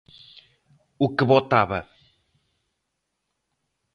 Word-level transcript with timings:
O 1.05 1.07
que 1.15 1.25
votaba. 1.33 1.79